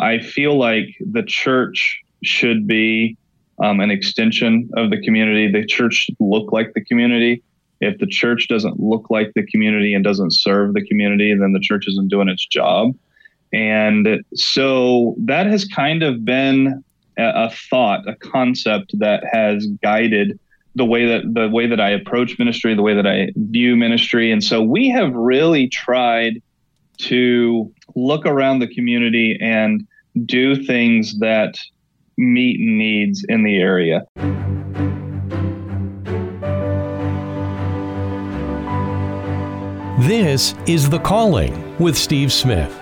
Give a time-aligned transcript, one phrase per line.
[0.00, 3.16] I feel like the church should be
[3.62, 5.50] um, an extension of the community.
[5.50, 7.42] The church should look like the community.
[7.80, 11.60] If the church doesn't look like the community and doesn't serve the community, then the
[11.60, 12.94] church isn't doing its job.
[13.52, 16.84] And so that has kind of been
[17.18, 20.38] a, a thought, a concept that has guided
[20.76, 24.30] the way that the way that I approach ministry, the way that I view ministry.
[24.30, 26.40] And so we have really tried
[26.98, 29.86] to look around the community and
[30.24, 31.58] do things that
[32.18, 34.04] meet needs in the area.
[40.00, 42.74] This is The Calling with Steve Smith,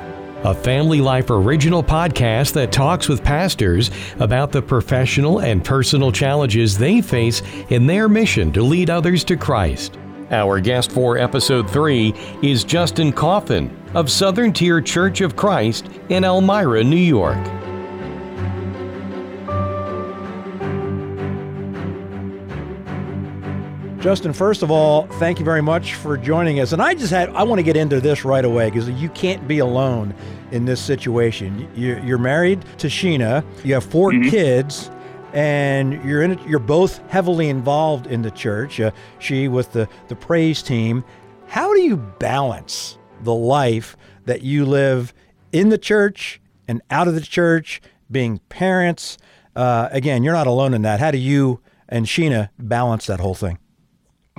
[0.45, 6.79] a family life original podcast that talks with pastors about the professional and personal challenges
[6.79, 9.99] they face in their mission to lead others to Christ.
[10.31, 16.23] Our guest for episode 3 is Justin Coffin of Southern Tier Church of Christ in
[16.23, 17.39] Elmira, New York.
[24.03, 26.73] Justin, first of all, thank you very much for joining us.
[26.73, 29.49] And I just had, I want to get into this right away because you can't
[29.49, 30.15] be alone
[30.51, 31.67] in this situation.
[31.75, 34.29] You're married to Sheena, you have 4 mm-hmm.
[34.29, 34.91] kids,
[35.33, 38.81] and you're in you're both heavily involved in the church.
[38.81, 41.05] Uh, she with the, the praise team.
[41.47, 45.15] How do you balance the life that you live
[45.53, 49.19] in the church and out of the church, being parents?
[49.57, 51.01] Uh, again, you're not alone in that.
[51.01, 53.59] How do you and Sheena balance that whole thing?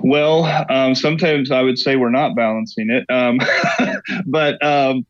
[0.01, 3.39] Well, um, sometimes I would say we're not balancing it, um,
[4.25, 5.05] but um,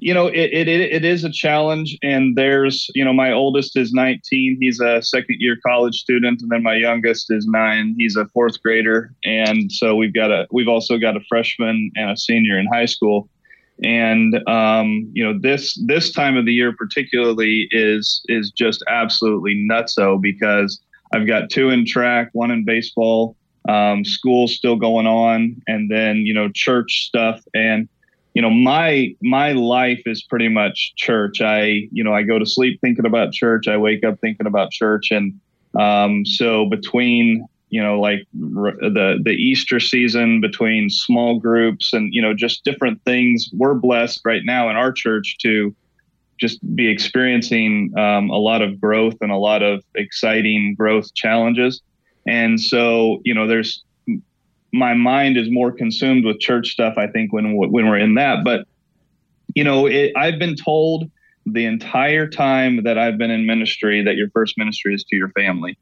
[0.00, 1.96] you know, it, it it is a challenge.
[2.02, 6.50] And there's, you know, my oldest is 19; he's a second year college student, and
[6.50, 9.12] then my youngest is nine; he's a fourth grader.
[9.24, 12.86] And so we've got a we've also got a freshman and a senior in high
[12.86, 13.28] school.
[13.82, 19.66] And um, you know, this this time of the year particularly is is just absolutely
[19.70, 20.80] nutso because
[21.14, 23.36] I've got two in track, one in baseball
[23.68, 27.42] um, school still going on, and then you know church stuff.
[27.54, 27.88] And
[28.36, 31.40] you know my my life is pretty much church.
[31.40, 33.66] I you know I go to sleep thinking about church.
[33.66, 35.40] I wake up thinking about church, and
[35.74, 42.12] um, so between you know like r- the the Easter season, between small groups, and
[42.12, 45.74] you know just different things, we're blessed right now in our church to
[46.38, 51.80] just be experiencing um, a lot of growth and a lot of exciting growth challenges.
[52.28, 53.82] And so, you know, there's
[54.76, 56.94] my mind is more consumed with church stuff.
[56.96, 58.66] I think when when we're in that, but
[59.54, 61.10] you know, it, I've been told
[61.46, 65.30] the entire time that I've been in ministry that your first ministry is to your
[65.30, 65.78] family,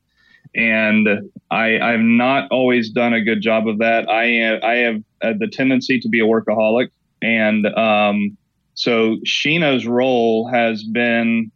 [0.55, 1.09] and
[1.51, 4.09] I I've not always done a good job of that.
[4.09, 5.03] I I have
[5.39, 6.91] the tendency to be a workaholic,
[7.23, 8.37] and um,
[8.75, 11.51] so Sheena's role has been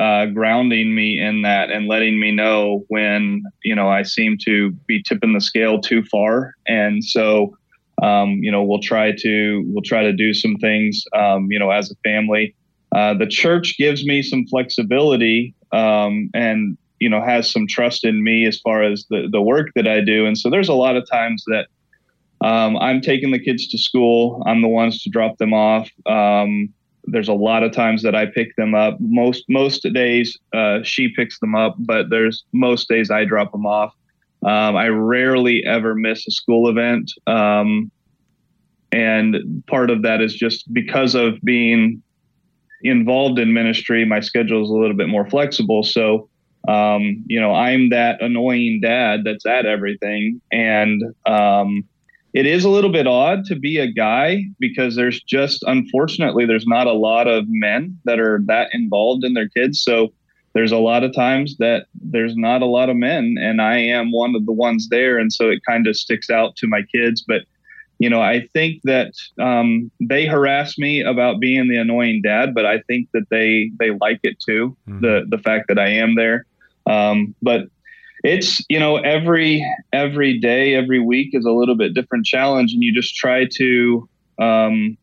[0.00, 4.70] uh, grounding me in that and letting me know when you know I seem to
[4.86, 6.54] be tipping the scale too far.
[6.66, 7.54] And so,
[8.02, 11.70] um, you know, we'll try to we'll try to do some things, um, you know,
[11.70, 12.54] as a family.
[12.96, 18.24] Uh, the church gives me some flexibility um, and you know has some trust in
[18.24, 20.24] me as far as the the work that I do.
[20.24, 21.66] And so there's a lot of times that.
[22.42, 24.42] Um, I'm taking the kids to school.
[24.46, 25.90] I'm the ones to drop them off.
[27.04, 28.98] There's a lot of times that I pick them up.
[29.00, 33.66] Most most days uh, she picks them up, but there's most days I drop them
[33.66, 33.94] off.
[34.42, 37.90] Um, I rarely ever miss a school event, um,
[38.92, 42.02] and part of that is just because of being
[42.82, 44.04] involved in ministry.
[44.04, 46.28] My schedule is a little bit more flexible, so
[46.68, 51.84] um, you know I'm that annoying dad that's at everything, and um,
[52.32, 56.66] it is a little bit odd to be a guy because there's just unfortunately there's
[56.66, 59.80] not a lot of men that are that involved in their kids.
[59.80, 60.12] So
[60.52, 64.10] there's a lot of times that there's not a lot of men and i am
[64.10, 65.18] one of the ones there.
[65.18, 67.24] And so it kind of sticks out to my kids.
[67.26, 67.42] But
[67.98, 72.64] you know i think that um, they harass me about being the annoying dad but
[72.64, 75.02] i think that they they like it too mm-hmm.
[75.02, 76.46] the the fact that i am there.
[76.86, 77.66] Um, but
[78.22, 82.82] it's you know every every day every week is a little bit different challenge and
[82.82, 84.08] you just try to
[84.38, 84.96] um,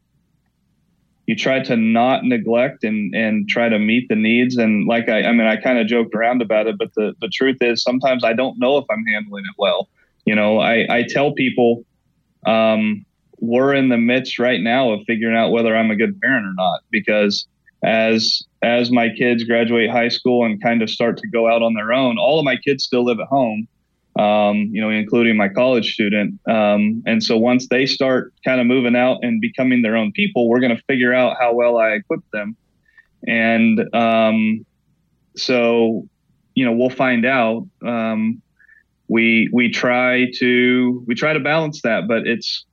[1.26, 4.58] you try to not neglect and and try to meet the needs.
[4.58, 7.30] And like i i mean i kind of joked around about it but the the
[7.30, 9.90] truth is sometimes i don't know if i'm handling it well.
[10.26, 11.84] You know i i tell people
[12.46, 13.06] um,
[13.40, 16.54] we're in the midst right now of figuring out whether i'm a good parent or
[16.56, 17.48] not because
[17.84, 21.74] as as my kids graduate high school and kind of start to go out on
[21.74, 23.68] their own, all of my kids still live at home,
[24.20, 26.40] um, you know, including my college student.
[26.50, 30.50] Um, and so once they start kind of moving out and becoming their own people,
[30.50, 32.56] we're going to figure out how well I equip them.
[33.28, 34.66] and um,
[35.36, 36.08] so
[36.56, 37.68] you know we'll find out.
[37.86, 38.42] Um,
[39.08, 42.66] we we try to we try to balance that, but it's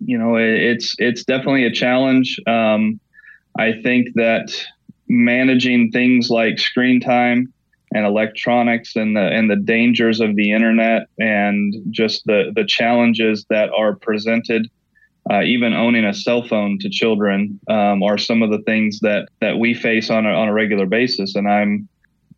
[0.00, 2.38] you know it, it's it's definitely a challenge.
[2.46, 3.00] Um,
[3.58, 4.50] I think that
[5.08, 7.52] managing things like screen time
[7.92, 13.44] and electronics and the and the dangers of the internet and just the the challenges
[13.50, 14.70] that are presented
[15.30, 19.28] uh, even owning a cell phone to children um, are some of the things that
[19.40, 21.34] that we face on a, on a regular basis.
[21.34, 21.88] And i'm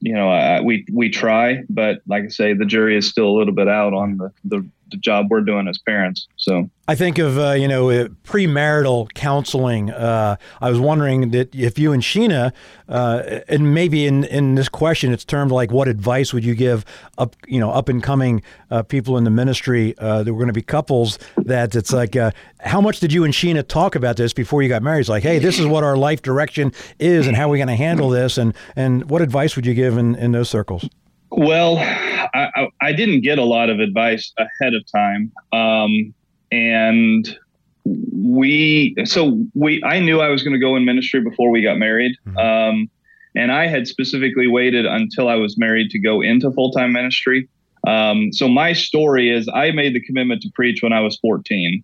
[0.01, 3.37] you know I, we we try but like i say the jury is still a
[3.37, 6.29] little bit out on the the the job we're doing as parents.
[6.37, 9.91] So I think of uh, you know premarital counseling.
[9.91, 12.53] Uh, I was wondering that if you and Sheena,
[12.89, 16.85] uh, and maybe in in this question, it's termed like what advice would you give
[17.19, 20.49] up you know up and coming uh, people in the ministry uh, that were going
[20.49, 22.17] to be couples that it's like
[22.59, 25.01] how much did you and Sheena talk about this before you got married?
[25.01, 27.77] It's like hey, this is what our life direction is, and how we're going to
[27.77, 30.89] handle this, and and what advice would you give in in those circles?
[31.31, 35.33] Well, I, I, didn't get a lot of advice ahead of time.
[35.53, 36.13] Um,
[36.51, 37.39] and
[37.85, 41.79] we, so we, I knew I was going to go in ministry before we got
[41.79, 42.17] married.
[42.27, 42.39] Mm-hmm.
[42.39, 42.91] Um,
[43.35, 47.49] and I had specifically waited until I was married to go into full time ministry.
[47.87, 51.83] Um, so my story is I made the commitment to preach when I was 14.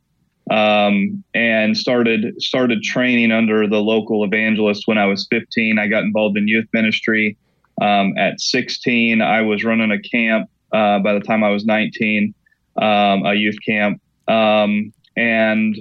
[0.48, 5.78] Um, and started started training under the local evangelist when I was 15.
[5.78, 7.36] I got involved in youth ministry.
[7.80, 10.50] Um, at 16, I was running a camp.
[10.72, 12.34] Uh, by the time I was 19,
[12.76, 15.76] um, a youth camp, um, and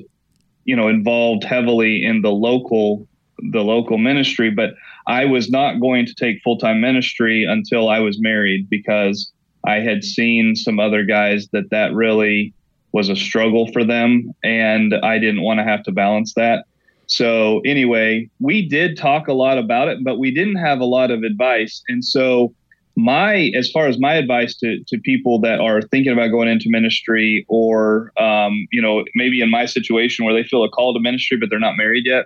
[0.63, 3.07] you know involved heavily in the local
[3.51, 4.49] the local ministry.
[4.49, 4.75] But
[5.07, 9.31] I was not going to take full time ministry until I was married because
[9.65, 12.53] I had seen some other guys that that really
[12.91, 16.65] was a struggle for them, and I didn't want to have to balance that.
[17.07, 21.11] So anyway, we did talk a lot about it, but we didn't have a lot
[21.11, 21.83] of advice.
[21.87, 22.53] And so
[22.95, 26.69] my as far as my advice to, to people that are thinking about going into
[26.69, 30.99] ministry or um, you know maybe in my situation where they feel a call to
[30.99, 32.25] ministry but they're not married yet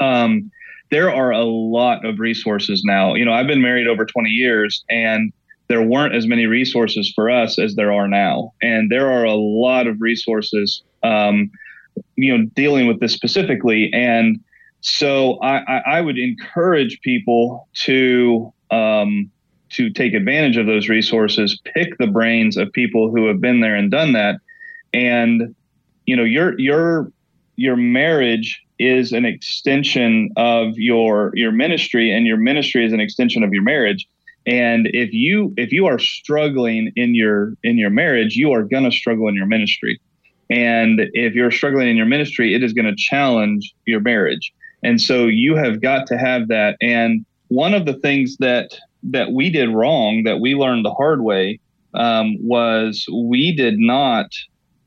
[0.00, 0.50] um,
[0.90, 4.84] there are a lot of resources now you know i've been married over 20 years
[4.90, 5.32] and
[5.68, 9.34] there weren't as many resources for us as there are now and there are a
[9.34, 11.50] lot of resources um,
[12.22, 14.38] you know dealing with this specifically and
[14.82, 19.30] so I, I would encourage people to um,
[19.70, 23.76] to take advantage of those resources, pick the brains of people who have been there
[23.76, 24.40] and done that,
[24.92, 25.54] and
[26.04, 27.12] you know your your
[27.54, 33.44] your marriage is an extension of your your ministry, and your ministry is an extension
[33.44, 34.06] of your marriage.
[34.46, 38.84] And if you if you are struggling in your in your marriage, you are going
[38.84, 40.00] to struggle in your ministry.
[40.52, 44.52] And if you're struggling in your ministry, it is going to challenge your marriage.
[44.82, 46.76] And so you have got to have that.
[46.82, 51.22] And one of the things that that we did wrong, that we learned the hard
[51.22, 51.58] way,
[51.94, 54.26] um, was we did not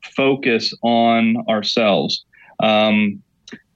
[0.04, 2.24] focus on ourselves.
[2.60, 3.20] Um,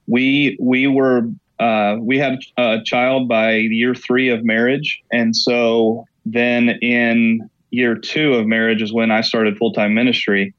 [0.07, 1.23] we we were
[1.59, 7.95] uh, we had a child by year three of marriage, and so then in year
[7.95, 10.53] two of marriage is when I started full time ministry.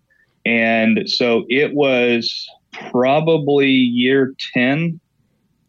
[0.45, 4.99] And so it was probably year 10.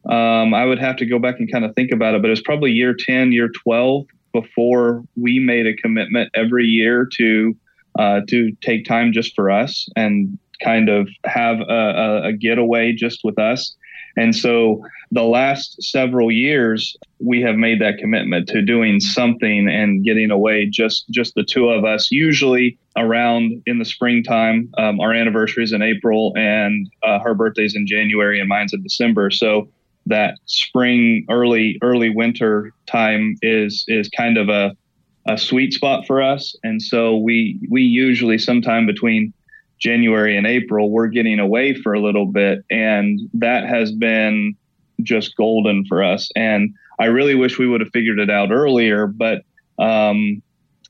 [0.10, 2.32] Um, I would have to go back and kind of think about it, but it
[2.32, 7.56] was probably year 10, year 12 before we made a commitment every year to
[8.00, 12.92] uh, to take time just for us and kind of have a, a, a getaway
[12.92, 13.76] just with us.
[14.16, 20.04] And so the last several years, we have made that commitment to doing something and
[20.04, 22.12] getting away just just the two of us.
[22.12, 24.70] Usually around in the springtime.
[24.78, 28.84] Um, our anniversary is in April, and uh, her birthday's in January, and mine's in
[28.84, 29.32] December.
[29.32, 29.70] So
[30.06, 34.76] that spring, early early winter time is is kind of a
[35.28, 36.56] a sweet spot for us.
[36.64, 39.34] And so we we usually sometime between
[39.84, 42.64] January and April, we're getting away for a little bit.
[42.72, 44.56] And that has been
[45.02, 46.30] just golden for us.
[46.38, 49.08] And I really wish we would have figured it out earlier.
[49.08, 49.44] But,
[49.78, 50.42] um,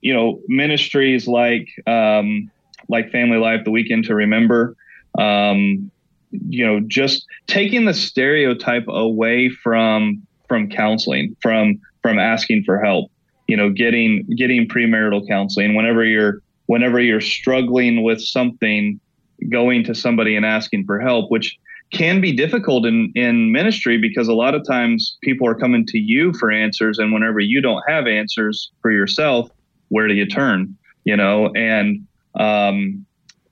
[0.01, 2.51] you know, ministries like, um,
[2.87, 4.75] like Family Life, The Weekend to Remember,
[5.17, 5.89] um,
[6.31, 13.09] you know, just taking the stereotype away from from counseling, from from asking for help,
[13.47, 18.99] you know, getting getting premarital counseling whenever you're whenever you're struggling with something,
[19.49, 21.57] going to somebody and asking for help, which
[21.91, 25.97] can be difficult in, in ministry because a lot of times people are coming to
[25.99, 26.97] you for answers.
[26.97, 29.49] And whenever you don't have answers for yourself,
[29.89, 30.75] where do you turn?
[31.05, 32.07] You know, and
[32.39, 33.05] um,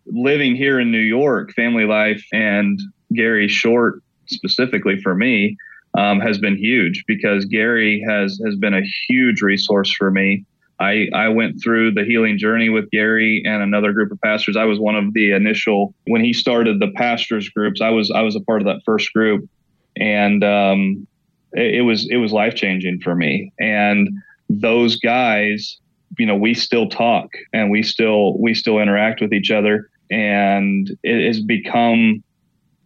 [0.07, 2.79] living here in New York, family life, and
[3.13, 5.57] Gary Short specifically for me,
[5.97, 10.45] um, has been huge because Gary has has been a huge resource for me.
[10.81, 14.57] I, I went through the healing journey with Gary and another group of pastors.
[14.57, 17.81] I was one of the initial when he started the pastors groups.
[17.81, 19.47] I was I was a part of that first group,
[19.95, 21.05] and um,
[21.53, 23.53] it, it was it was life changing for me.
[23.59, 24.09] And
[24.49, 25.77] those guys,
[26.17, 30.89] you know, we still talk and we still we still interact with each other, and
[31.03, 32.23] it has become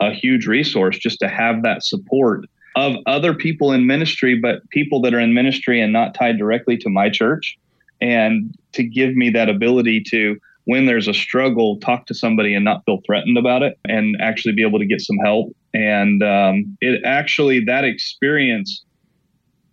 [0.01, 2.43] a huge resource just to have that support
[2.75, 6.75] of other people in ministry, but people that are in ministry and not tied directly
[6.75, 7.57] to my church
[8.01, 12.65] and to give me that ability to when there's a struggle talk to somebody and
[12.65, 15.55] not feel threatened about it and actually be able to get some help.
[15.73, 18.83] And um, it actually that experience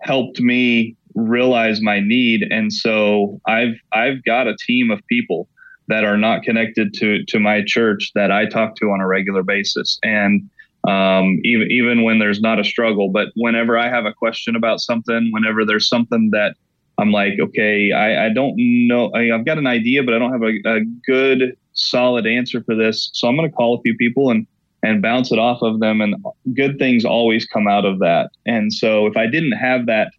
[0.01, 2.47] helped me realize my need.
[2.51, 5.49] And so i've i've got a team of people
[5.89, 9.43] that are not connected to to my church that i talk to on a regular
[9.43, 9.99] basis.
[10.03, 10.49] And
[10.89, 14.81] um, even even when there's not a struggle but whenever i have a question about
[14.81, 16.57] something whenever there's something that
[17.03, 19.13] I'm like, okay, I, I don't know.
[19.15, 22.75] I, have got an idea, but I don't have a, a good, solid answer for
[22.75, 23.11] this.
[23.13, 24.47] So I'm going to call a few people and
[24.85, 26.17] and bounce it off of them, and
[26.55, 28.31] good things always come out of that.
[28.47, 30.11] And so if I didn't have that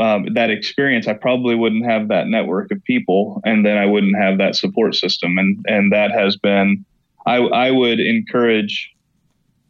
[0.00, 4.16] um, that experience, I probably wouldn't have that network of people, and then I wouldn't
[4.16, 5.38] have that support system.
[5.38, 6.84] And and that has been,
[7.26, 8.90] I I would encourage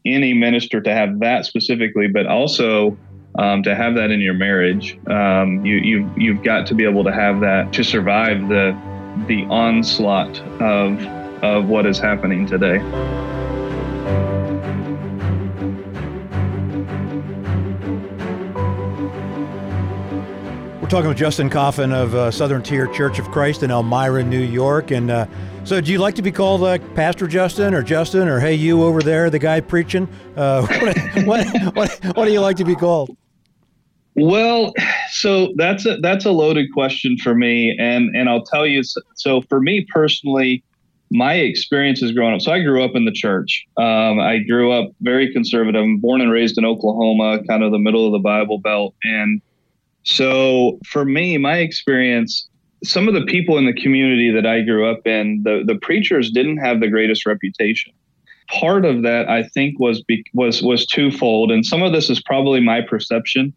[0.05, 2.97] any minister to have that specifically, but also
[3.38, 7.04] um, to have that in your marriage, um, you, you, you've got to be able
[7.04, 8.76] to have that to survive the,
[9.28, 11.00] the onslaught of,
[11.45, 12.78] of what is happening today.
[20.80, 24.40] We're talking with Justin Coffin of uh, Southern Tier Church of Christ in Elmira, New
[24.40, 24.90] York.
[24.90, 25.26] And uh,
[25.64, 28.83] so, do you like to be called uh, Pastor Justin or Justin or Hey You
[28.83, 30.09] over there, the guy preaching?
[30.35, 33.18] Uh, what, what, what, what do you like to be called?
[34.19, 34.73] Well,
[35.11, 38.83] so that's a that's a loaded question for me, and and I'll tell you.
[39.15, 40.65] So for me personally,
[41.11, 42.41] my experiences growing up.
[42.41, 43.65] So I grew up in the church.
[43.77, 45.81] Um, I grew up very conservative.
[45.81, 49.41] I'm born and raised in Oklahoma, kind of the middle of the Bible Belt, and
[50.03, 52.49] so for me, my experience.
[52.85, 56.31] Some of the people in the community that I grew up in, the the preachers
[56.31, 57.93] didn't have the greatest reputation.
[58.51, 62.23] Part of that, I think, was be, was was twofold, and some of this is
[62.23, 63.53] probably my perception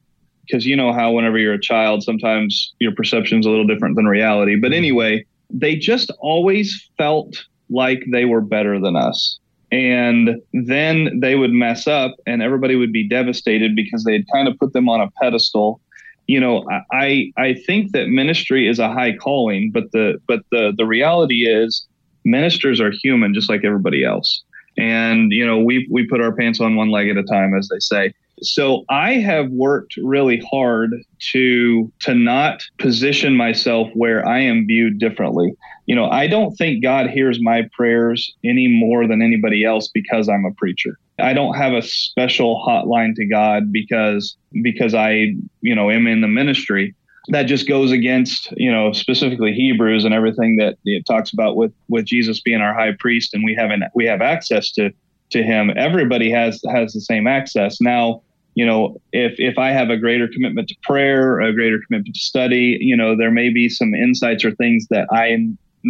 [0.51, 3.95] because you know how whenever you're a child, sometimes your perception is a little different
[3.95, 4.55] than reality.
[4.55, 4.77] But mm-hmm.
[4.77, 7.35] anyway, they just always felt
[7.69, 9.39] like they were better than us.
[9.71, 14.49] And then they would mess up and everybody would be devastated because they had kind
[14.49, 15.79] of put them on a pedestal.
[16.27, 20.73] You know, I I think that ministry is a high calling, but the but the
[20.77, 21.87] the reality is
[22.25, 24.43] ministers are human just like everybody else.
[24.77, 27.69] And you know, we we put our pants on one leg at a time, as
[27.69, 30.91] they say so I have worked really hard
[31.31, 35.53] to to not position myself where I am viewed differently.
[35.85, 40.29] You know, I don't think God hears my prayers any more than anybody else because
[40.29, 40.97] I'm a preacher.
[41.19, 46.21] I don't have a special hotline to God because because I, you know, am in
[46.21, 46.95] the ministry.
[47.27, 51.71] That just goes against, you know, specifically Hebrews and everything that it talks about with
[51.87, 54.91] with Jesus being our high priest and we haven't we have access to
[55.31, 55.71] to him.
[55.75, 57.79] Everybody has has the same access.
[57.79, 58.23] Now,
[58.55, 62.19] you know, if if I have a greater commitment to prayer, a greater commitment to
[62.19, 65.37] study, you know, there may be some insights or things that I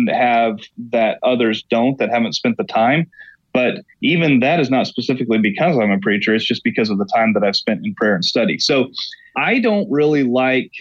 [0.10, 0.60] have
[0.91, 3.10] that others don't that haven't spent the time.
[3.53, 6.34] But even that is not specifically because I'm a preacher.
[6.34, 8.58] It's just because of the time that I've spent in prayer and study.
[8.60, 8.89] So
[9.36, 10.72] I don't really like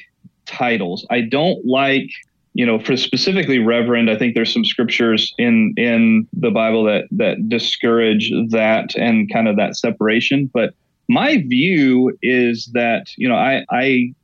[0.47, 1.05] titles.
[1.11, 2.11] I don't like
[2.55, 7.05] you know for specifically reverend i think there's some scriptures in in the bible that
[7.13, 10.75] that discourage that and kind of that separation but
[11.11, 14.15] my view is that you know I, I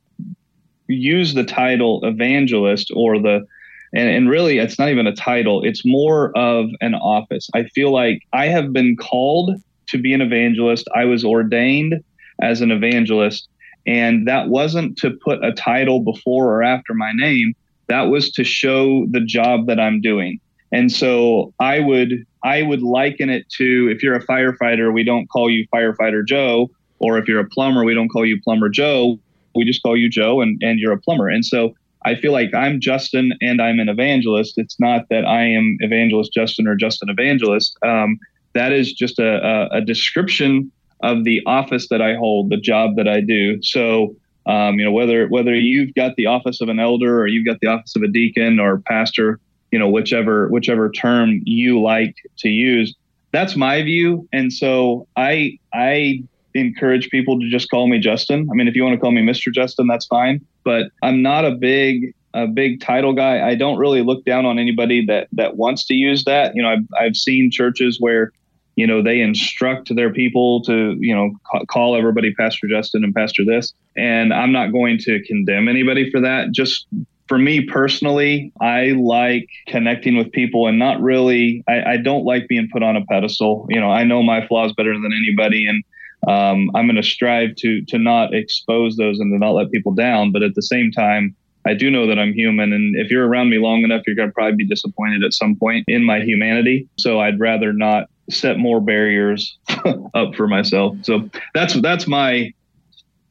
[0.87, 3.45] use the title evangelist or the
[3.93, 7.49] and, and really it's not even a title it's more of an office.
[7.53, 9.51] I feel like i have been called
[9.87, 10.87] to be an evangelist.
[10.95, 12.01] I was ordained
[12.41, 13.49] as an evangelist
[13.85, 17.53] and that wasn't to put a title before or after my name.
[17.87, 20.39] That was to show the job that i'm doing.
[20.71, 25.27] And so i would i would liken it to if you're a firefighter we don't
[25.27, 29.19] call you firefighter joe or if you're a plumber, we don't call you plumber Joe.
[29.55, 31.29] We just call you Joe and, and you're a plumber.
[31.29, 31.75] And so
[32.05, 34.53] I feel like I'm Justin and I'm an evangelist.
[34.57, 37.77] It's not that I am evangelist Justin or Justin evangelist.
[37.83, 38.19] Um,
[38.53, 40.71] that is just a, a, a, description
[41.03, 43.61] of the office that I hold, the job that I do.
[43.61, 47.45] So, um, you know, whether whether you've got the office of an elder or you've
[47.45, 49.39] got the office of a deacon or pastor,
[49.71, 52.95] you know, whichever whichever term you like to use,
[53.31, 54.27] that's my view.
[54.31, 56.23] And so I I
[56.59, 58.47] encourage people to just call me Justin.
[58.51, 59.53] I mean, if you want to call me Mr.
[59.53, 60.45] Justin, that's fine.
[60.63, 63.47] But I'm not a big a big title guy.
[63.47, 66.55] I don't really look down on anybody that that wants to use that.
[66.55, 68.31] You know, I've I've seen churches where
[68.77, 71.31] you know they instruct their people to you know
[71.67, 76.21] call everybody pastor justin and pastor this and i'm not going to condemn anybody for
[76.21, 76.87] that just
[77.27, 82.47] for me personally i like connecting with people and not really I, I don't like
[82.47, 85.83] being put on a pedestal you know i know my flaws better than anybody and
[86.27, 89.93] um, i'm going to strive to to not expose those and to not let people
[89.93, 91.35] down but at the same time
[91.67, 92.71] I do know that I'm human.
[92.71, 95.55] And if you're around me long enough, you're going to probably be disappointed at some
[95.55, 96.87] point in my humanity.
[96.97, 99.57] So I'd rather not set more barriers
[100.13, 100.95] up for myself.
[101.01, 102.53] So that's, that's my,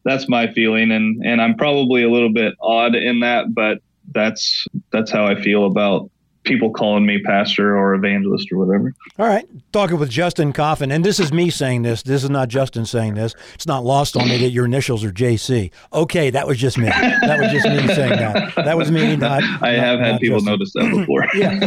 [0.05, 0.91] that's my feeling.
[0.93, 3.79] And, and I'm probably a little bit odd in that, but
[4.13, 6.11] that's, that's how I feel about
[6.47, 8.95] people calling me pastor or evangelist or whatever.
[9.19, 9.47] All right.
[9.73, 12.03] Talking with Justin Coffin, and this is me saying this.
[12.03, 13.35] This is not Justin saying this.
[13.55, 15.71] It's not lost on me that your initials are JC.
[15.93, 16.87] Okay, that was just me.
[16.87, 18.55] That was just me saying that.
[18.57, 19.43] That was me, not.
[19.63, 20.53] I not, have had people Justin.
[20.53, 21.27] notice that before.
[21.35, 21.59] yeah.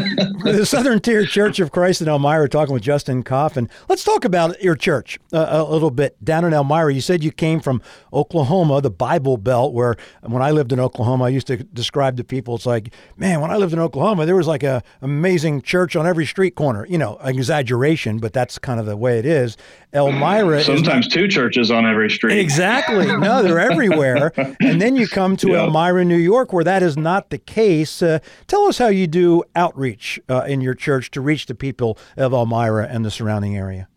[0.44, 3.70] The Southern Tier Church of Christ in Elmira, talking with Justin Coffin.
[3.88, 6.24] Let's talk about your church uh, a little bit.
[6.24, 7.82] Down in Elmira, you said you came from
[8.14, 12.24] Oklahoma, the Bible Belt, where when I lived in Oklahoma, I used to describe to
[12.24, 15.62] people, it's like, man, when I lived in Oklahoma, there was like a a amazing
[15.62, 16.86] church on every street corner.
[16.88, 19.58] You know, exaggeration, but that's kind of the way it is.
[19.94, 22.40] Elmira sometimes not, two churches on every street.
[22.40, 23.06] Exactly.
[23.18, 24.32] No, they're everywhere.
[24.62, 25.68] and then you come to yep.
[25.68, 28.02] Elmira, New York, where that is not the case.
[28.02, 31.98] Uh, tell us how you do outreach uh, in your church to reach the people
[32.16, 33.88] of Elmira and the surrounding area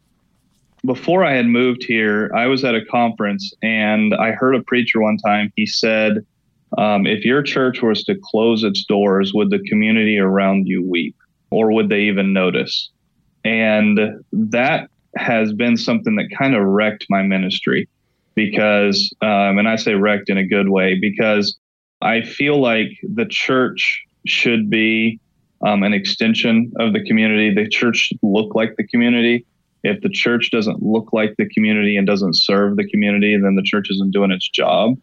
[0.84, 5.00] before I had moved here, I was at a conference and I heard a preacher
[5.00, 5.52] one time.
[5.54, 6.26] He said,
[6.78, 11.16] um, if your church was to close its doors, would the community around you weep
[11.50, 12.90] or would they even notice?
[13.44, 13.98] And
[14.32, 17.88] that has been something that kind of wrecked my ministry
[18.34, 21.58] because, um, and I say wrecked in a good way, because
[22.00, 25.20] I feel like the church should be
[25.66, 27.54] um, an extension of the community.
[27.54, 29.44] The church should look like the community.
[29.84, 33.62] If the church doesn't look like the community and doesn't serve the community, then the
[33.62, 34.96] church isn't doing its job.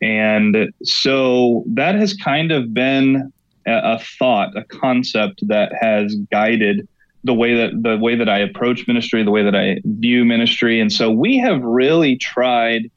[0.00, 3.32] And so that has kind of been
[3.66, 6.88] a, a thought, a concept that has guided
[7.24, 10.80] the way that the way that I approach ministry, the way that I view ministry.
[10.80, 12.90] And so we have really tried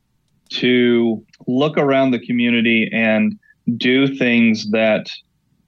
[0.52, 3.38] to look around the community and
[3.78, 5.10] do things that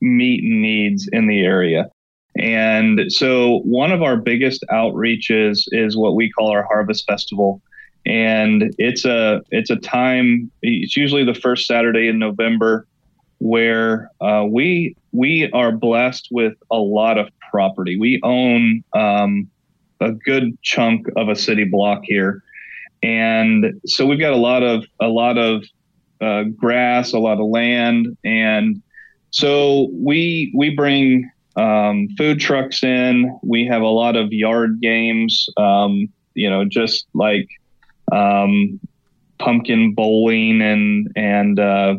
[0.02, 1.89] meet needs in the area.
[2.38, 7.62] And so one of our biggest outreaches is what we call our Harvest Festival
[8.05, 10.51] and it's a it's a time.
[10.61, 12.85] It's usually the first Saturday in November,
[13.39, 17.97] where uh, we we are blessed with a lot of property.
[17.97, 19.49] We own um,
[19.99, 22.43] a good chunk of a city block here,
[23.01, 25.63] and so we've got a lot of a lot of
[26.19, 28.81] uh, grass, a lot of land, and
[29.31, 33.39] so we we bring um, food trucks in.
[33.43, 35.47] We have a lot of yard games.
[35.57, 37.47] Um, you know, just like
[38.11, 38.79] um,
[39.39, 41.95] pumpkin bowling and and uh,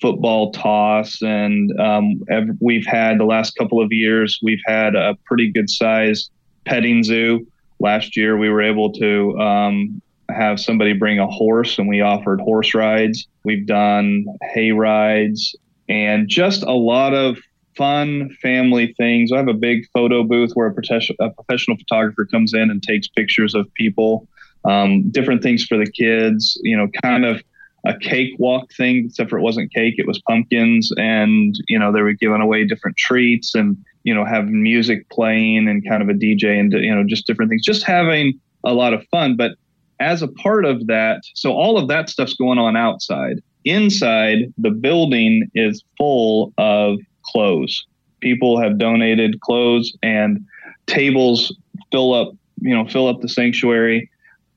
[0.00, 2.22] football toss, and um,
[2.60, 6.30] we've had the last couple of years we've had a pretty good size
[6.64, 7.46] petting zoo.
[7.78, 12.40] Last year we were able to um, have somebody bring a horse, and we offered
[12.40, 13.26] horse rides.
[13.44, 15.54] We've done hay rides,
[15.88, 17.38] and just a lot of
[17.76, 19.30] fun family things.
[19.32, 23.06] I have a big photo booth where a, a professional photographer comes in and takes
[23.08, 24.26] pictures of people
[24.64, 27.42] um, different things for the kids, you know, kind of
[27.86, 30.90] a cakewalk thing, except for it wasn't cake, it was pumpkins.
[30.96, 35.68] And, you know, they were giving away different treats and, you know, having music playing
[35.68, 38.92] and kind of a DJ and, you know, just different things, just having a lot
[38.92, 39.36] of fun.
[39.36, 39.52] But
[40.00, 43.40] as a part of that, so all of that stuff's going on outside.
[43.64, 47.86] Inside, the building is full of clothes.
[48.20, 50.44] People have donated clothes and
[50.86, 51.54] tables
[51.92, 54.10] fill up, you know, fill up the sanctuary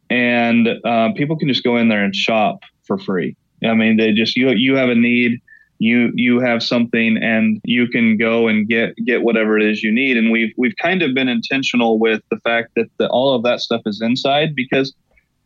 [0.10, 3.36] and uh, people can just go in there and shop for free.
[3.64, 5.40] I mean, they just you you have a need,
[5.80, 9.92] you you have something, and you can go and get get whatever it is you
[9.92, 10.18] need.
[10.18, 13.60] And we've we've kind of been intentional with the fact that the, all of that
[13.60, 14.94] stuff is inside because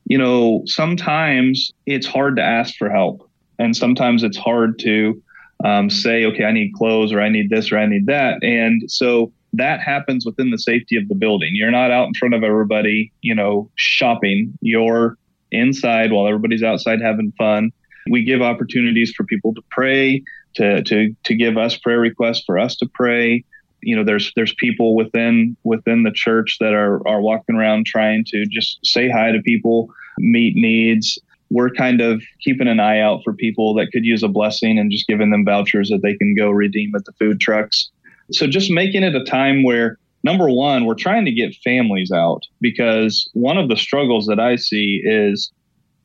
[0.06, 5.22] you know sometimes it's hard to ask for help, and sometimes it's hard to
[5.64, 8.84] um, say, okay, I need clothes or I need this or I need that, and
[8.90, 11.52] so that happens within the safety of the building.
[11.54, 14.58] You're not out in front of everybody, you know, shopping.
[14.62, 15.18] You're
[15.52, 17.72] inside while everybody's outside having fun.
[18.10, 20.24] We give opportunities for people to pray,
[20.56, 23.44] to to to give us prayer requests for us to pray.
[23.82, 28.26] you know there's there's people within within the church that are are walking around trying
[28.26, 33.22] to just say hi to people meet needs we're kind of keeping an eye out
[33.24, 36.34] for people that could use a blessing and just giving them vouchers that they can
[36.36, 37.92] go redeem at the food trucks
[38.32, 42.44] so just making it a time where number one we're trying to get families out
[42.62, 45.52] because one of the struggles that i see is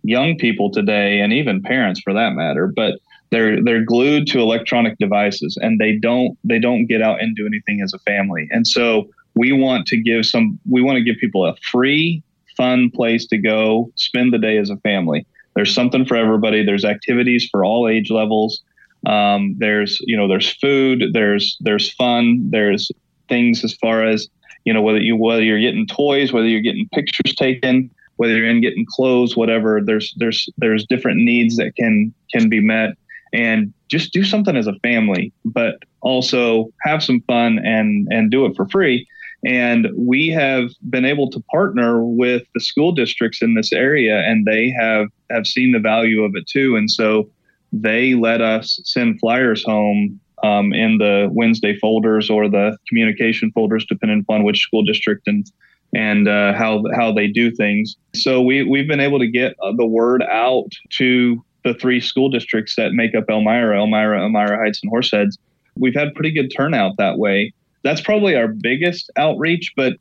[0.03, 2.99] young people today and even parents for that matter but
[3.31, 7.47] they're they're glued to electronic devices and they don't they don't get out and do
[7.47, 8.49] anything as a family.
[8.51, 12.23] And so we want to give some we want to give people a free
[12.57, 15.27] fun place to go spend the day as a family.
[15.55, 16.65] There's something for everybody.
[16.65, 18.63] There's activities for all age levels
[19.07, 22.91] um, there's you know there's food there's there's fun there's
[23.29, 24.29] things as far as
[24.65, 28.49] you know whether you whether you're getting toys whether you're getting pictures taken whether you're
[28.49, 32.97] in getting clothes whatever there's there's there's different needs that can can be met
[33.33, 38.47] and just do something as a family, but also have some fun and and do
[38.47, 39.07] it for free.
[39.45, 44.47] And we have been able to partner with the school districts in this area, and
[44.47, 46.77] they have have seen the value of it too.
[46.77, 47.29] And so
[47.73, 53.85] they let us send flyers home um, in the Wednesday folders or the communication folders,
[53.89, 55.51] depending upon which school district and
[55.95, 57.97] and uh, how how they do things.
[58.15, 62.77] So we we've been able to get the word out to the three school districts
[62.77, 65.37] that make up Elmira, Elmira, Elmira Heights, and Horseheads,
[65.77, 67.53] we've had pretty good turnout that way.
[67.83, 69.95] That's probably our biggest outreach, but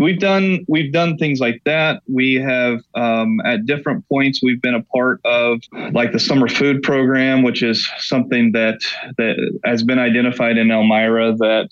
[0.00, 2.02] we've done we've done things like that.
[2.08, 5.60] We have um, at different points we've been a part of
[5.92, 8.80] like the summer food program, which is something that
[9.18, 11.68] that has been identified in Elmira that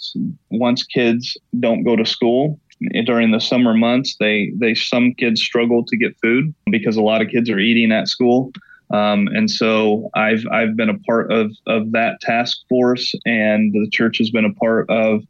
[0.51, 2.61] once kids don't go to school
[3.05, 7.23] during the summer months, they they some kids struggle to get food because a lot
[7.23, 8.53] of kids are eating at school.
[8.91, 13.88] Um, and so I've I've been a part of of that task force, and the
[13.91, 15.23] church has been a part of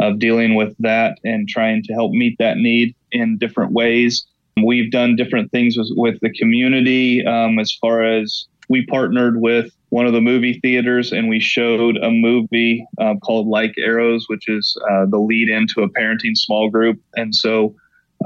[0.00, 4.26] of dealing with that and trying to help meet that need in different ways.
[4.64, 9.72] We've done different things with, with the community um, as far as we partnered with
[9.90, 14.48] one of the movie theaters and we showed a movie uh, called Like Arrows, which
[14.48, 17.00] is uh, the lead into a parenting small group.
[17.16, 17.74] And so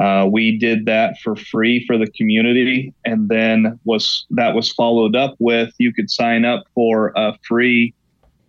[0.00, 5.14] uh, we did that for free for the community, and then was that was followed
[5.14, 7.92] up with you could sign up for a free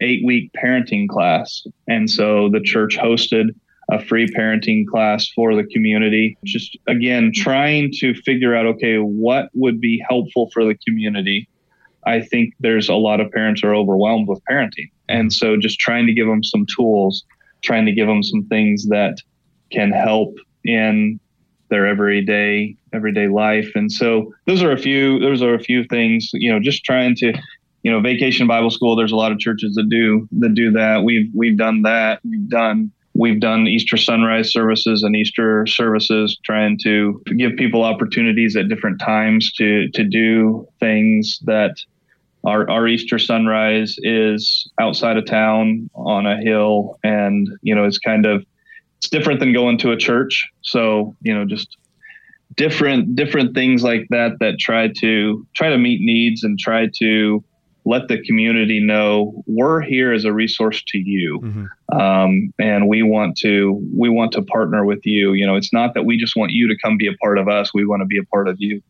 [0.04, 3.48] eight week parenting class, and so the church hosted
[3.92, 6.38] a free parenting class for the community.
[6.46, 11.50] Just again, trying to figure out okay, what would be helpful for the community.
[12.06, 16.06] I think there's a lot of parents are overwhelmed with parenting, and so just trying
[16.08, 17.24] to give them some tools,
[17.62, 19.18] trying to give them some things that
[19.72, 20.36] can help
[20.66, 21.20] in
[21.70, 23.70] their everyday everyday life.
[23.74, 27.16] And so those are a few those are a few things, you know, just trying
[27.16, 27.34] to
[27.84, 31.04] you know, vacation Bible school, there's a lot of churches that do that do that.
[31.04, 32.20] We've we've done that.
[32.24, 38.56] We've done we've done Easter sunrise services and Easter services, trying to give people opportunities
[38.56, 41.76] at different times to to do things that
[42.46, 48.00] our, our Easter sunrise is outside of town on a hill and you know it's
[48.00, 48.46] kind of
[48.98, 50.50] it's different than going to a church.
[50.62, 51.78] So, you know, just
[52.56, 57.44] different different things like that that try to try to meet needs and try to
[57.86, 62.00] let the community know we're here as a resource to you mm-hmm.
[62.00, 65.94] um, and we want to we want to partner with you you know it's not
[65.94, 68.06] that we just want you to come be a part of us we want to
[68.06, 68.82] be a part of you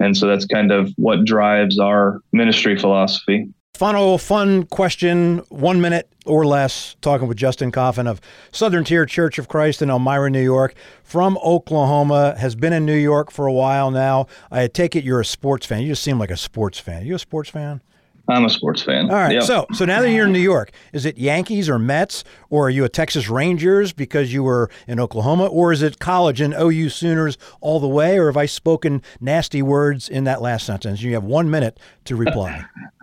[0.00, 6.12] and so that's kind of what drives our ministry philosophy Final fun question, one minute
[6.26, 10.42] or less, talking with Justin Coffin of Southern Tier Church of Christ in Elmira, New
[10.42, 14.26] York, from Oklahoma, has been in New York for a while now.
[14.50, 15.82] I take it you're a sports fan.
[15.82, 17.02] You just seem like a sports fan.
[17.02, 17.80] Are you a sports fan?
[18.28, 19.10] I'm a sports fan.
[19.10, 19.32] All right.
[19.32, 19.42] Yep.
[19.44, 22.70] So, so now that you're in New York, is it Yankees or Mets, or are
[22.70, 26.90] you a Texas Rangers because you were in Oklahoma, or is it college and OU
[26.90, 31.02] Sooners all the way, or have I spoken nasty words in that last sentence?
[31.02, 32.64] You have one minute to reply.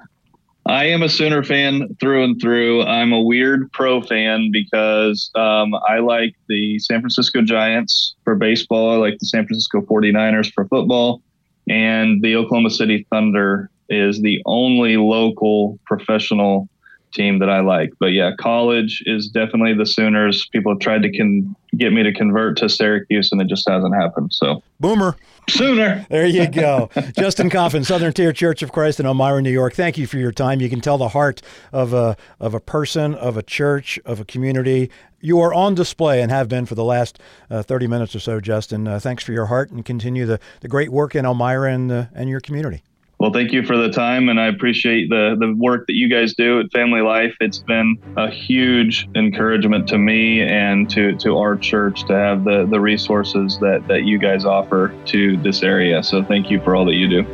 [0.68, 2.82] I am a Sooner fan through and through.
[2.84, 8.92] I'm a weird pro fan because um, I like the San Francisco Giants for baseball.
[8.92, 11.22] I like the San Francisco 49ers for football.
[11.70, 16.70] And the Oklahoma City Thunder is the only local professional
[17.16, 17.92] team that I like.
[18.00, 20.48] But yeah, college is definitely the Sooners.
[20.52, 23.96] People have tried to con- get me to convert to Syracuse, and it just hasn't
[23.96, 24.34] happened.
[24.34, 25.16] So boomer.
[25.48, 26.06] Sooner.
[26.16, 26.90] There you go.
[27.18, 29.74] Justin Coffin, Southern Tier Church of Christ in Elmira, New York.
[29.74, 30.60] Thank you for your time.
[30.60, 34.26] You can tell the heart of a of a person, of a church, of a
[34.26, 34.90] community.
[35.22, 37.20] You are on display and have been for the last
[37.50, 38.88] uh, 30 minutes or so, Justin.
[38.88, 42.06] Uh, thanks for your heart and continue the, the great work in Elmira and, uh,
[42.14, 42.84] and your community.
[43.18, 46.34] Well, thank you for the time, and I appreciate the the work that you guys
[46.34, 47.34] do at Family Life.
[47.40, 52.68] It's been a huge encouragement to me and to to our church to have the
[52.70, 56.04] the resources that that you guys offer to this area.
[56.04, 57.26] So, thank you for all that you do.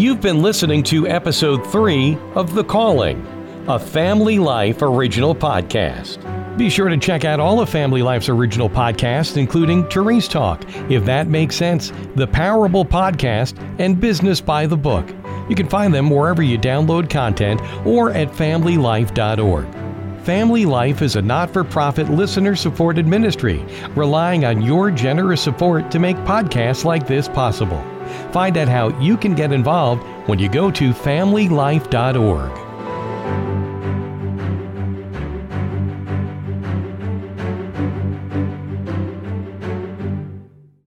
[0.00, 3.26] You've been listening to episode three of The Calling,
[3.68, 6.39] a Family Life original podcast.
[6.60, 11.06] Be sure to check out all of Family Life's original podcasts, including Therese Talk, If
[11.06, 15.08] That Makes Sense, The Parable Podcast, and Business by the Book.
[15.48, 20.22] You can find them wherever you download content or at familylife.org.
[20.22, 25.90] Family Life is a not for profit listener supported ministry, relying on your generous support
[25.90, 27.82] to make podcasts like this possible.
[28.32, 32.69] Find out how you can get involved when you go to familylife.org.